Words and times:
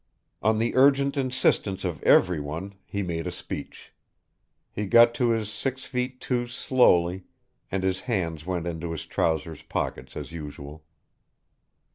On 0.41 0.57
the 0.57 0.75
urgent 0.75 1.15
insistence 1.15 1.85
of 1.85 2.01
every 2.01 2.39
one 2.39 2.73
he 2.87 3.03
made 3.03 3.27
a 3.27 3.31
speech. 3.31 3.93
He 4.71 4.87
got 4.87 5.13
to 5.13 5.29
his 5.29 5.47
six 5.47 5.83
feet 5.85 6.19
two 6.19 6.47
slowly, 6.47 7.25
and 7.71 7.83
his 7.83 8.01
hands 8.01 8.43
went 8.43 8.65
into 8.65 8.93
his 8.93 9.05
trousers 9.05 9.61
pockets 9.61 10.17
as 10.17 10.31
usual. 10.31 10.83